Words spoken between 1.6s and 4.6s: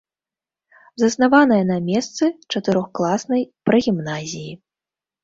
на месцы чатырохкласнай прагімназіі.